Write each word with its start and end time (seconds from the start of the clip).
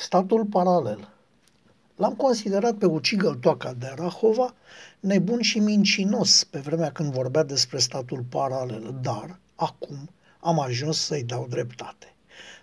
Statul 0.00 0.44
paralel. 0.44 1.08
L-am 1.96 2.14
considerat 2.14 2.74
pe 2.74 2.86
Ucigăl 2.86 3.34
Toaca 3.34 3.72
de 3.72 3.92
Rahova 3.96 4.54
nebun 5.00 5.40
și 5.40 5.58
mincinos 5.58 6.44
pe 6.44 6.58
vremea 6.58 6.92
când 6.92 7.12
vorbea 7.12 7.42
despre 7.42 7.78
statul 7.78 8.24
paralel, 8.28 8.98
dar 9.02 9.38
acum 9.54 10.10
am 10.40 10.60
ajuns 10.60 10.98
să-i 10.98 11.22
dau 11.22 11.46
dreptate. 11.48 12.14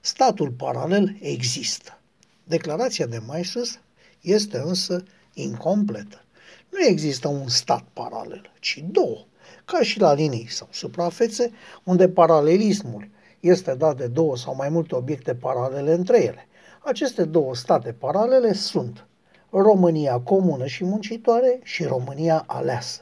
Statul 0.01 0.49
paralel 0.49 1.17
există. 1.19 1.99
Declarația 2.43 3.05
de 3.05 3.21
mai 3.25 3.43
sus 3.43 3.79
este 4.21 4.57
însă 4.57 5.03
incompletă. 5.33 6.21
Nu 6.69 6.85
există 6.85 7.27
un 7.27 7.47
stat 7.47 7.83
paralel, 7.93 8.51
ci 8.59 8.83
două, 8.91 9.25
ca 9.65 9.81
și 9.81 9.99
la 9.99 10.13
linii 10.13 10.47
sau 10.49 10.67
suprafețe, 10.71 11.51
unde 11.83 12.09
paralelismul 12.09 13.09
este 13.39 13.75
dat 13.75 13.97
de 13.97 14.07
două 14.07 14.37
sau 14.37 14.55
mai 14.55 14.69
multe 14.69 14.95
obiecte 14.95 15.35
paralele 15.35 15.93
între 15.93 16.23
ele. 16.23 16.47
Aceste 16.83 17.25
două 17.25 17.55
state 17.55 17.91
paralele 17.91 18.53
sunt 18.53 19.07
România 19.49 20.19
comună 20.19 20.65
și 20.65 20.85
muncitoare 20.85 21.59
și 21.63 21.83
România 21.83 22.43
aleasă. 22.47 23.01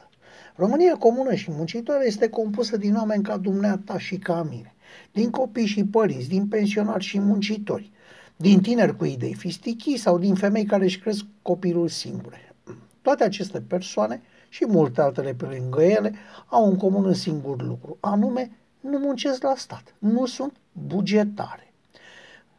România 0.56 0.96
comună 0.96 1.34
și 1.34 1.50
muncitoare 1.50 2.06
este 2.06 2.28
compusă 2.28 2.76
din 2.76 2.94
oameni 2.94 3.22
ca 3.22 3.36
dumneata 3.36 3.98
și 3.98 4.16
ca 4.16 4.42
mine, 4.50 4.74
din 5.12 5.30
copii 5.30 5.66
și 5.66 5.84
părinți, 5.84 6.28
din 6.28 6.48
pensionari 6.48 7.04
și 7.04 7.18
muncitori, 7.18 7.90
din 8.36 8.60
tineri 8.60 8.96
cu 8.96 9.04
idei 9.04 9.34
fistichii 9.34 9.96
sau 9.96 10.18
din 10.18 10.34
femei 10.34 10.64
care 10.64 10.84
își 10.84 10.98
cresc 10.98 11.24
copilul 11.42 11.88
singure. 11.88 12.54
Toate 13.02 13.24
aceste 13.24 13.60
persoane 13.60 14.22
și 14.48 14.66
multe 14.68 15.00
altele 15.00 15.34
pe 15.34 15.44
lângă 15.44 15.82
ele 15.82 16.14
au 16.46 16.70
în 16.70 16.76
comun 16.76 17.04
un 17.04 17.14
singur 17.14 17.62
lucru, 17.62 17.96
anume 18.00 18.50
nu 18.80 18.98
muncesc 18.98 19.42
la 19.42 19.54
stat, 19.56 19.94
nu 19.98 20.26
sunt 20.26 20.52
bugetare. 20.72 21.65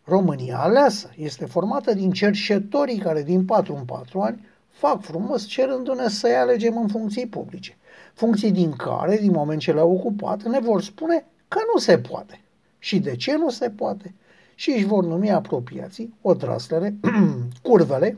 România 0.07 0.59
aleasă 0.59 1.09
este 1.15 1.45
formată 1.45 1.93
din 1.93 2.11
cerșetorii 2.11 2.97
care 2.97 3.23
din 3.23 3.45
4 3.45 3.75
în 3.75 3.85
4 3.85 4.19
ani 4.19 4.45
fac 4.69 5.01
frumos 5.01 5.45
cerându-ne 5.45 6.07
să-i 6.07 6.35
alegem 6.35 6.77
în 6.77 6.87
funcții 6.87 7.27
publice. 7.27 7.77
Funcții 8.13 8.51
din 8.51 8.71
care, 8.71 9.17
din 9.17 9.31
moment 9.31 9.59
ce 9.59 9.73
le-au 9.73 9.91
ocupat, 9.91 10.43
ne 10.43 10.59
vor 10.59 10.81
spune 10.81 11.25
că 11.47 11.59
nu 11.73 11.79
se 11.79 11.97
poate. 11.97 12.41
Și 12.79 12.99
de 12.99 13.15
ce 13.15 13.37
nu 13.37 13.49
se 13.49 13.69
poate? 13.69 14.13
Și 14.55 14.69
își 14.69 14.85
vor 14.85 15.03
numi 15.03 15.31
apropiații, 15.31 16.13
odraslele, 16.21 16.95
curvele, 17.67 18.17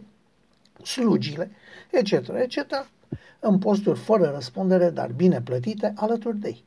slugile, 0.83 1.51
etc., 1.91 2.11
etc., 2.11 2.87
în 3.39 3.59
posturi 3.59 3.99
fără 3.99 4.31
răspundere, 4.33 4.89
dar 4.89 5.11
bine 5.15 5.41
plătite, 5.41 5.93
alături 5.95 6.39
de 6.39 6.47
ei. 6.47 6.63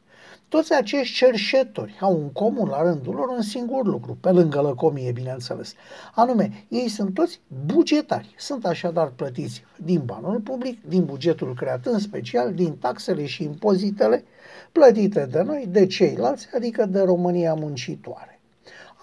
Toți 0.53 0.75
acești 0.75 1.17
cerșetori 1.17 1.99
au 2.01 2.21
în 2.21 2.31
comun 2.31 2.69
la 2.69 2.83
rândul 2.83 3.15
lor 3.15 3.29
un 3.29 3.43
singur 3.43 3.87
lucru, 3.87 4.17
pe 4.21 4.31
lângă 4.31 4.61
lăcomie, 4.61 5.13
bineînțeles. 5.13 5.75
Anume, 6.15 6.65
ei 6.69 6.89
sunt 6.89 7.15
toți 7.15 7.41
bugetari. 7.67 8.35
Sunt 8.39 8.67
așadar 8.67 9.13
plătiți 9.17 9.65
din 9.77 10.03
banul 10.05 10.41
public, 10.41 10.89
din 10.89 11.05
bugetul 11.05 11.55
creat 11.55 11.87
în 11.87 11.99
special, 11.99 12.55
din 12.55 12.77
taxele 12.77 13.27
și 13.27 13.43
impozitele 13.43 14.25
plătite 14.73 15.27
de 15.31 15.43
noi, 15.43 15.67
de 15.69 15.87
ceilalți, 15.87 16.49
adică 16.55 16.87
de 16.87 17.01
România 17.01 17.55
muncitoare. 17.55 18.41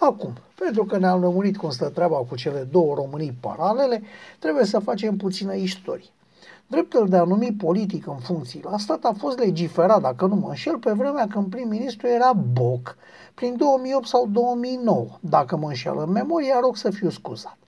Acum, 0.00 0.32
pentru 0.58 0.84
că 0.84 0.98
ne-am 0.98 1.20
lămurit 1.20 1.56
cum 1.56 1.70
stă 1.70 1.88
treaba 1.88 2.16
cu 2.16 2.36
cele 2.36 2.68
două 2.70 2.94
Românii 2.94 3.36
paralele, 3.40 4.02
trebuie 4.38 4.64
să 4.64 4.78
facem 4.78 5.16
puțină 5.16 5.54
istorie. 5.54 6.10
Dreptul 6.70 7.08
de 7.08 7.16
a 7.16 7.24
numi 7.24 7.52
politic 7.52 8.06
în 8.06 8.16
funcții 8.16 8.62
la 8.62 8.78
stat 8.78 9.04
a 9.04 9.12
fost 9.18 9.38
legiferat, 9.38 10.00
dacă 10.00 10.26
nu 10.26 10.34
mă 10.34 10.48
înșel, 10.48 10.78
pe 10.78 10.92
vremea 10.92 11.26
când 11.26 11.50
prim-ministru 11.50 12.06
era 12.06 12.32
Boc, 12.32 12.96
prin 13.34 13.56
2008 13.56 14.06
sau 14.06 14.26
2009. 14.26 15.06
Dacă 15.20 15.56
mă 15.56 15.68
înșel 15.68 15.98
în 15.98 16.10
memorie, 16.10 16.52
rog 16.60 16.76
să 16.76 16.90
fiu 16.90 17.10
scuzat. 17.10 17.58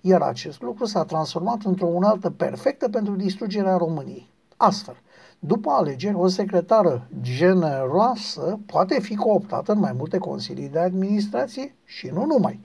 Iar 0.00 0.20
acest 0.20 0.62
lucru 0.62 0.84
s-a 0.84 1.04
transformat 1.04 1.62
într-o 1.64 1.86
unaltă 1.86 2.30
perfectă 2.30 2.88
pentru 2.88 3.14
distrugerea 3.14 3.76
României. 3.76 4.30
Astfel, 4.56 4.96
după 5.38 5.70
alegeri, 5.70 6.14
o 6.14 6.28
secretară 6.28 7.08
generoasă 7.20 8.58
poate 8.66 9.00
fi 9.00 9.14
cooptată 9.14 9.72
în 9.72 9.78
mai 9.78 9.92
multe 9.96 10.18
consilii 10.18 10.68
de 10.68 10.78
administrație 10.78 11.74
și 11.84 12.10
nu 12.12 12.24
numai. 12.24 12.60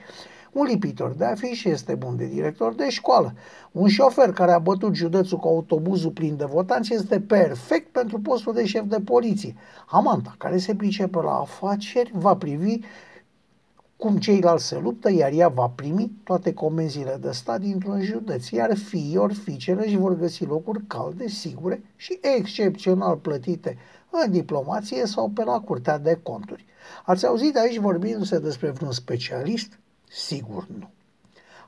Un 0.56 0.66
lipitor 0.66 1.12
de 1.12 1.26
afișe 1.26 1.70
este 1.70 1.96
bun 1.96 2.16
de 2.18 2.26
director 2.26 2.74
de 2.74 2.90
școală. 2.90 3.34
Un 3.72 3.88
șofer 3.88 4.32
care 4.32 4.52
a 4.52 4.60
bătut 4.60 4.96
județul 4.96 5.38
cu 5.38 5.48
autobuzul 5.48 6.12
plin 6.12 6.38
de 6.38 6.46
votanți 6.46 6.94
este 6.94 7.20
perfect 7.20 7.92
pentru 7.92 8.20
postul 8.20 8.54
de 8.54 8.66
șef 8.66 8.84
de 8.84 9.00
poliție. 9.00 9.56
Amanta, 9.88 10.36
care 10.38 10.58
se 10.58 10.76
pricepe 10.76 11.22
la 11.22 11.40
afaceri, 11.40 12.12
va 12.14 12.36
privi 12.36 12.80
cum 13.98 14.18
ceilalți 14.18 14.66
se 14.66 14.80
luptă, 14.80 15.12
iar 15.12 15.32
ea 15.32 15.48
va 15.48 15.68
primi 15.68 16.12
toate 16.24 16.54
comenzile 16.54 17.18
de 17.22 17.32
stat 17.32 17.60
dintr-un 17.60 18.02
județ, 18.02 18.50
iar 18.50 18.78
fiii 18.78 19.18
ori 19.18 19.34
fiicele 19.34 19.86
își 19.86 19.98
vor 19.98 20.18
găsi 20.18 20.46
locuri 20.46 20.84
calde, 20.88 21.28
sigure 21.28 21.84
și 21.96 22.20
excepțional 22.38 23.16
plătite 23.16 23.78
în 24.10 24.32
diplomație 24.32 25.06
sau 25.06 25.30
pe 25.30 25.44
la 25.44 25.60
curtea 25.60 25.98
de 25.98 26.20
conturi. 26.24 26.66
Ați 27.06 27.26
auzit 27.26 27.56
aici 27.56 27.78
vorbindu-se 27.78 28.40
despre 28.40 28.70
vreun 28.70 28.92
specialist? 28.92 29.80
Sigur 30.10 30.68
nu. 30.80 30.90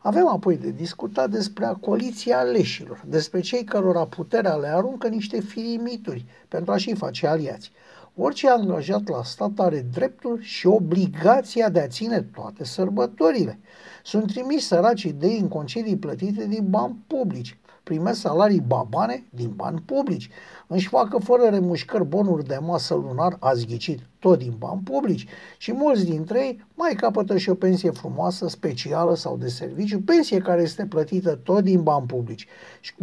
Avem 0.02 0.28
apoi 0.28 0.58
de 0.58 0.72
discutat 0.72 1.30
despre 1.30 1.66
acoliția 1.66 2.40
aleșilor, 2.40 3.04
despre 3.08 3.40
cei 3.40 3.64
cărora 3.64 4.06
puterea 4.06 4.56
le 4.56 4.68
aruncă 4.68 5.08
niște 5.08 5.40
firimituri 5.40 6.26
pentru 6.48 6.72
a-și 6.72 6.96
face 6.96 7.28
aliați. 7.28 7.72
Orice 8.16 8.50
angajat 8.50 9.08
la 9.08 9.24
stat 9.24 9.60
are 9.60 9.86
dreptul 9.94 10.42
și 10.42 10.68
obligația 10.68 11.70
de 11.70 11.80
a 11.80 11.88
ține 11.88 12.22
toate 12.22 12.64
sărbătorile. 12.64 13.60
Sunt 14.04 14.28
trimis 14.28 14.66
săracii 14.66 15.14
de 15.14 15.28
ei 15.28 15.40
în 15.40 15.48
concedii 15.48 15.98
plătite 15.98 16.46
din 16.48 16.66
bani 16.70 17.04
publici 17.08 17.58
primesc 17.88 18.20
salarii 18.20 18.64
babane 18.68 19.24
din 19.30 19.52
bani 19.56 19.84
publici, 19.86 20.30
își 20.68 20.88
facă 20.88 21.18
fără 21.18 21.44
remușcări 21.50 22.06
bonuri 22.06 22.46
de 22.46 22.58
masă 22.62 22.94
lunar, 22.94 23.38
ați 23.40 23.66
ghicit, 23.66 24.00
tot 24.20 24.38
din 24.38 24.54
bani 24.58 24.82
publici 24.84 25.28
și 25.58 25.74
mulți 25.74 26.06
dintre 26.06 26.40
ei 26.40 26.66
mai 26.74 26.94
capătă 26.94 27.38
și 27.38 27.50
o 27.50 27.54
pensie 27.54 27.92
frumoasă, 27.92 28.48
specială 28.48 29.16
sau 29.16 29.38
de 29.38 29.48
serviciu, 29.48 30.02
pensie 30.02 30.38
care 30.38 30.62
este 30.62 30.86
plătită 30.86 31.36
tot 31.36 31.64
din 31.64 31.84
bani 31.84 32.06
publici 32.06 32.48
și 32.80 32.94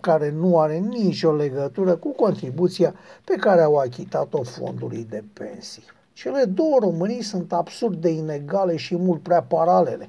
care 0.00 0.30
nu 0.30 0.60
are 0.60 0.78
nicio 0.78 1.32
legătură 1.32 1.96
cu 1.96 2.08
contribuția 2.08 2.94
pe 3.24 3.34
care 3.34 3.62
au 3.62 3.76
achitat-o 3.76 4.42
fondului 4.42 5.06
de 5.10 5.24
pensii. 5.32 5.84
Cele 6.14 6.44
două 6.44 6.76
Românii 6.80 7.22
sunt 7.22 7.52
absurd 7.52 8.00
de 8.00 8.08
inegale 8.08 8.76
și 8.76 8.96
mult 8.96 9.22
prea 9.22 9.42
paralele. 9.42 10.08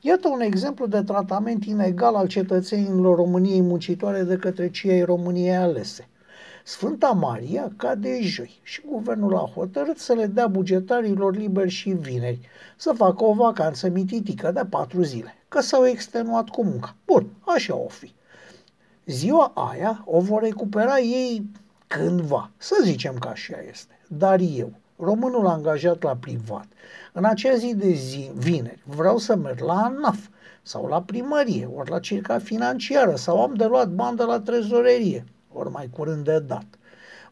Iată 0.00 0.28
un 0.28 0.40
exemplu 0.40 0.86
de 0.86 1.02
tratament 1.02 1.64
inegal 1.64 2.14
al 2.14 2.26
cetățenilor 2.26 3.16
României 3.16 3.60
muncitoare 3.60 4.22
de 4.22 4.36
către 4.36 4.70
cei 4.70 5.02
României 5.02 5.56
alese. 5.56 6.08
Sfânta 6.64 7.10
Maria 7.10 7.72
cade 7.76 8.22
joi 8.22 8.60
și 8.62 8.82
guvernul 8.86 9.36
a 9.36 9.50
hotărât 9.54 9.98
să 9.98 10.12
le 10.12 10.26
dea 10.26 10.46
bugetarilor 10.46 11.36
liberi 11.36 11.70
și 11.70 11.90
vineri, 11.90 12.40
să 12.76 12.92
facă 12.92 13.24
o 13.24 13.32
vacanță 13.32 13.88
mititică 13.88 14.50
de 14.50 14.64
patru 14.68 15.02
zile, 15.02 15.34
că 15.48 15.60
s-au 15.60 15.86
extenuat 15.86 16.48
cu 16.48 16.64
munca. 16.64 16.94
Bun, 17.06 17.26
așa 17.40 17.76
o 17.76 17.88
fi. 17.88 18.12
Ziua 19.06 19.52
aia 19.54 20.02
o 20.06 20.20
vor 20.20 20.42
recupera 20.42 20.98
ei 20.98 21.46
cândva, 21.86 22.50
să 22.56 22.76
zicem 22.82 23.14
că 23.18 23.28
așa 23.28 23.56
este. 23.70 24.00
Dar 24.08 24.40
eu, 24.40 24.72
românul 24.96 25.46
angajat 25.46 26.02
la 26.02 26.16
privat, 26.16 26.66
în 27.12 27.24
acea 27.24 27.54
zi 27.54 27.74
de 27.74 27.92
zi, 27.92 28.30
vineri, 28.34 28.82
vreau 28.84 29.18
să 29.18 29.36
merg 29.36 29.60
la 29.60 29.82
ANAF 29.82 30.28
sau 30.62 30.86
la 30.86 31.02
primărie, 31.02 31.68
ori 31.74 31.90
la 31.90 31.98
circa 31.98 32.38
financiară, 32.38 33.14
sau 33.14 33.42
am 33.42 33.54
de 33.54 33.64
luat 33.64 33.88
bani 33.88 34.16
de 34.16 34.22
la 34.22 34.40
trezorerie, 34.40 35.24
ori 35.52 35.70
mai 35.70 35.88
curând 35.92 36.24
de 36.24 36.38
dat. 36.38 36.66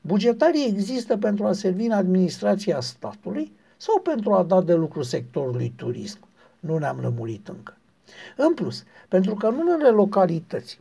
Bugetarii 0.00 0.66
există 0.66 1.16
pentru 1.16 1.46
a 1.46 1.52
servi 1.52 1.84
în 1.84 1.92
administrația 1.92 2.80
statului 2.80 3.52
sau 3.76 4.00
pentru 4.00 4.32
a 4.32 4.42
da 4.42 4.60
de 4.60 4.74
lucru 4.74 5.02
sectorului 5.02 5.72
turism. 5.76 6.18
Nu 6.60 6.78
ne-am 6.78 6.98
lămurit 7.00 7.48
încă. 7.48 7.76
În 8.36 8.54
plus, 8.54 8.84
pentru 9.08 9.34
că 9.34 9.46
în 9.46 9.56
unele 9.56 9.88
localități 9.88 10.80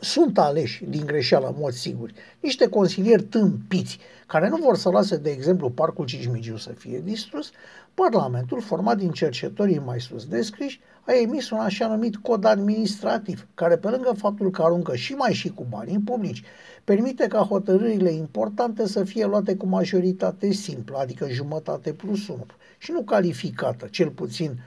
sunt 0.00 0.38
aleși 0.38 0.84
din 0.84 1.06
greșeală, 1.06 1.46
în 1.46 1.54
mod 1.58 1.72
sigur, 1.72 2.10
niște 2.40 2.68
consilieri 2.68 3.22
tâmpiți 3.22 3.98
care 4.26 4.48
nu 4.48 4.56
vor 4.56 4.76
să 4.76 4.90
lase, 4.90 5.16
de 5.16 5.30
exemplu, 5.30 5.70
parcul 5.70 6.04
Cismigiu 6.04 6.56
să 6.56 6.70
fie 6.72 7.00
distrus, 7.04 7.50
Parlamentul, 7.94 8.60
format 8.60 8.96
din 8.96 9.10
cercetorii 9.10 9.78
mai 9.78 10.00
sus 10.00 10.26
descriși, 10.26 10.80
a 11.06 11.12
emis 11.12 11.50
un 11.50 11.58
așa 11.58 11.86
numit 11.86 12.16
cod 12.16 12.44
administrativ, 12.44 13.46
care 13.54 13.76
pe 13.76 13.88
lângă 13.88 14.12
faptul 14.16 14.50
că 14.50 14.62
aruncă 14.62 14.96
și 14.96 15.12
mai 15.12 15.32
și 15.32 15.48
cu 15.48 15.66
banii 15.68 15.98
publici, 15.98 16.42
permite 16.84 17.26
ca 17.26 17.38
hotărârile 17.38 18.10
importante 18.10 18.86
să 18.86 19.04
fie 19.04 19.26
luate 19.26 19.56
cu 19.56 19.66
majoritate 19.66 20.52
simplă, 20.52 20.98
adică 20.98 21.28
jumătate 21.30 21.92
plus 21.92 22.28
1, 22.28 22.46
și 22.78 22.92
nu 22.92 23.02
calificată, 23.02 23.86
cel 23.90 24.10
puțin 24.10 24.60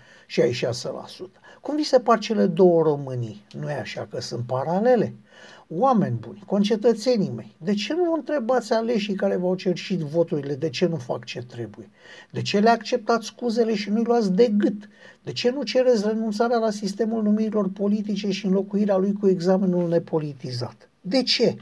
Cum 1.62 1.76
vi 1.76 1.84
se 1.84 2.00
par 2.00 2.20
cele 2.20 2.46
două 2.46 2.81
Românii? 2.81 3.46
Nu 3.60 3.70
e 3.70 3.80
așa 3.80 4.08
că 4.10 4.22
sunt 4.22 4.46
paralele? 4.46 5.16
Oameni 5.68 6.18
buni, 6.20 6.44
concetățenii 6.46 7.31
mei, 7.36 7.56
de 7.58 7.74
ce 7.74 7.94
nu 7.94 8.14
întrebați 8.14 8.74
aleșii 8.74 9.16
care 9.16 9.36
v-au 9.36 9.56
cerșit 9.56 10.00
voturile 10.00 10.56
de 10.56 10.70
ce 10.70 10.86
nu 10.86 10.96
fac 10.96 11.24
ce 11.24 11.42
trebuie? 11.42 11.90
De 12.31 12.42
ce 12.42 12.60
le 12.60 12.70
acceptați 12.70 13.26
scuzele 13.26 13.76
și 13.76 13.90
nu-i 13.90 14.04
luați 14.04 14.31
de 14.31 14.48
gât? 14.48 14.90
De 15.24 15.31
ce 15.31 15.50
nu 15.50 15.64
cereți 15.64 16.08
renunțarea 16.08 16.58
la 16.58 16.70
sistemul 16.70 17.24
numirilor 17.24 17.70
politice 17.70 18.32
și 18.32 18.46
înlocuirea 18.46 18.98
lui 18.98 19.14
cu 19.14 19.28
examenul 19.28 19.88
nepolitizat? 19.88 20.90
De 21.02 21.24
ce? 21.24 21.56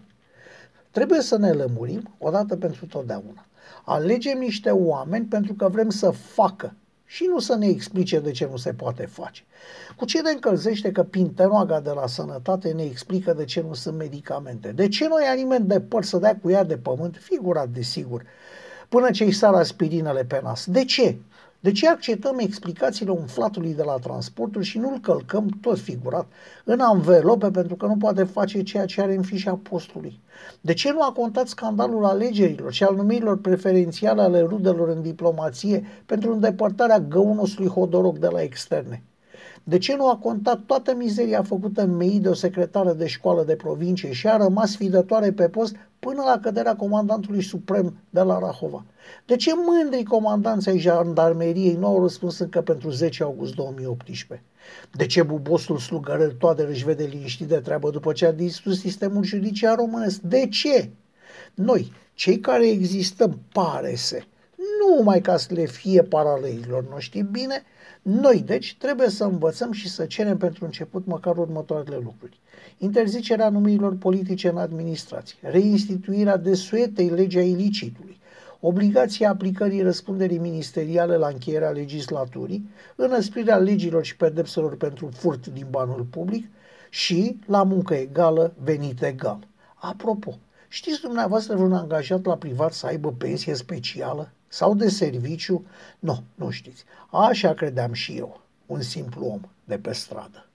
Trebuie 0.91 1.21
să 1.21 1.37
ne 1.37 1.51
lămurim 1.51 2.15
odată 2.17 2.55
pentru 2.55 2.85
totdeauna. 2.85 3.45
Alegem 3.85 4.37
niște 4.37 4.69
oameni 4.69 5.25
pentru 5.25 5.53
că 5.53 5.69
vrem 5.69 5.89
să 5.89 6.09
facă 6.09 6.73
și 7.09 7.25
nu 7.29 7.39
să 7.39 7.55
ne 7.55 7.67
explice 7.67 8.19
de 8.19 8.31
ce 8.31 8.47
nu 8.51 8.57
se 8.57 8.73
poate 8.73 9.05
face. 9.05 9.43
Cu 9.95 10.05
ce 10.05 10.21
ne 10.21 10.29
încălzește 10.29 10.91
că 10.91 11.03
Pintenoaga 11.03 11.79
de 11.79 11.89
la 11.89 12.07
Sănătate 12.07 12.71
ne 12.71 12.83
explică 12.83 13.33
de 13.33 13.45
ce 13.45 13.61
nu 13.61 13.73
sunt 13.73 13.97
medicamente? 13.97 14.71
De 14.71 14.87
ce 14.87 15.07
nu 15.07 15.23
ia 15.23 15.33
nimeni 15.33 15.67
de 15.67 15.81
păr 15.81 16.03
să 16.03 16.17
dea 16.17 16.37
cu 16.41 16.49
ea 16.49 16.63
de 16.63 16.77
pământ? 16.77 17.17
Figurat, 17.19 17.69
desigur. 17.69 18.23
Până 18.89 19.11
ce-i 19.11 19.31
sar 19.31 19.53
aspirinele 19.53 20.23
pe 20.23 20.39
nas. 20.43 20.65
De 20.65 20.85
ce? 20.85 21.17
De 21.59 21.71
ce 21.71 21.87
acceptăm 21.87 22.39
explicațiile 22.39 23.11
umflatului 23.11 23.73
de 23.73 23.83
la 23.83 23.95
transportul 23.95 24.61
și 24.61 24.77
nu-l 24.77 24.99
călcăm, 24.99 25.47
tot 25.61 25.79
figurat, 25.79 26.27
în 26.63 26.79
anvelope 26.79 27.51
pentru 27.51 27.75
că 27.75 27.85
nu 27.85 27.97
poate 27.97 28.23
face 28.23 28.63
ceea 28.63 28.85
ce 28.85 29.01
are 29.01 29.15
în 29.15 29.21
fișa 29.21 29.59
postului? 29.63 30.19
De 30.61 30.73
ce 30.73 30.91
nu 30.91 31.01
a 31.01 31.11
contat 31.11 31.47
scandalul 31.47 32.05
alegerilor 32.05 32.73
și 32.73 32.83
al 32.83 32.95
numirilor 32.95 33.37
preferențiale 33.37 34.21
ale 34.21 34.41
rudelor 34.41 34.89
în 34.89 35.01
diplomație 35.01 35.85
pentru 36.05 36.31
îndepărtarea 36.31 36.99
găunosului 36.99 37.69
Hodoroc 37.69 38.17
de 38.17 38.27
la 38.27 38.41
externe? 38.41 39.03
De 39.69 39.77
ce 39.77 39.95
nu 39.95 40.09
a 40.09 40.15
contat 40.17 40.59
toată 40.65 40.95
mizeria 40.95 41.43
făcută 41.43 41.81
în 41.81 41.95
mei 41.95 42.19
de 42.19 42.29
o 42.29 42.33
secretară 42.33 42.93
de 42.93 43.07
școală 43.07 43.43
de 43.43 43.55
provincie 43.55 44.11
și 44.11 44.27
a 44.27 44.37
rămas 44.37 44.75
fidătoare 44.75 45.31
pe 45.31 45.49
post 45.49 45.75
până 45.99 46.21
la 46.25 46.39
căderea 46.41 46.75
comandantului 46.75 47.43
suprem 47.43 47.93
de 48.09 48.21
la 48.21 48.39
Rahova? 48.39 48.85
De 49.25 49.35
ce 49.35 49.51
mândrii 49.55 50.03
comandanții 50.03 50.71
ai 50.71 50.77
jandarmeriei 50.77 51.75
nu 51.75 51.85
au 51.85 52.01
răspuns 52.01 52.39
încă 52.39 52.61
pentru 52.61 52.89
10 52.89 53.23
august 53.23 53.55
2018? 53.55 54.45
De 54.91 55.05
ce 55.05 55.23
bubosul 55.23 55.77
slugărel 55.77 56.31
Toader 56.31 56.67
își 56.67 56.85
vede 56.85 57.03
liniștit 57.03 57.47
de 57.47 57.59
treabă 57.59 57.89
după 57.89 58.11
ce 58.11 58.25
a 58.25 58.31
distrus 58.31 58.79
sistemul 58.79 59.23
judiciar 59.23 59.75
românesc? 59.75 60.19
De 60.19 60.47
ce? 60.47 60.89
Noi, 61.53 61.91
cei 62.13 62.39
care 62.39 62.67
existăm, 62.67 63.39
pare 63.51 63.95
se, 63.95 64.17
nu 64.17 64.36
numai 64.95 65.21
ca 65.21 65.37
să 65.37 65.53
le 65.53 65.65
fie 65.65 66.01
paralelilor 66.01 66.89
noștri 66.89 67.21
bine, 67.21 67.63
noi, 68.01 68.43
deci, 68.45 68.75
trebuie 68.79 69.09
să 69.09 69.23
învățăm 69.23 69.71
și 69.71 69.89
să 69.89 70.05
cerem 70.05 70.37
pentru 70.37 70.65
început 70.65 71.05
măcar 71.05 71.37
următoarele 71.37 71.95
lucruri. 72.03 72.39
Interzicerea 72.77 73.49
numirilor 73.49 73.95
politice 73.95 74.49
în 74.49 74.57
administrație, 74.57 75.37
reinstituirea 75.41 76.37
de 76.37 76.53
suetei 76.53 77.09
legea 77.09 77.41
ilicitului, 77.41 78.19
obligația 78.59 79.29
aplicării 79.29 79.81
răspunderii 79.81 80.37
ministeriale 80.37 81.15
la 81.15 81.27
încheierea 81.27 81.69
legislaturii, 81.69 82.69
înăsprirea 82.95 83.57
legilor 83.57 84.05
și 84.05 84.15
pedepselor 84.15 84.77
pentru 84.77 85.09
furt 85.13 85.47
din 85.47 85.67
banul 85.69 86.07
public 86.09 86.45
și 86.89 87.39
la 87.45 87.63
muncă 87.63 87.93
egală, 87.93 88.53
venit 88.63 89.03
egal. 89.03 89.47
Apropo, 89.75 90.37
știți 90.67 91.01
dumneavoastră 91.01 91.55
vreun 91.55 91.73
angajat 91.73 92.25
la 92.25 92.35
privat 92.35 92.73
să 92.73 92.85
aibă 92.85 93.11
pensie 93.17 93.53
specială? 93.53 94.31
Sau 94.47 94.75
de 94.75 94.89
serviciu, 94.89 95.65
nu, 95.99 96.23
nu 96.35 96.49
știți. 96.49 96.83
Așa 97.11 97.53
credeam 97.53 97.93
și 97.93 98.17
eu, 98.17 98.41
un 98.65 98.81
simplu 98.81 99.25
om 99.25 99.41
de 99.63 99.77
pe 99.77 99.93
stradă. 99.93 100.45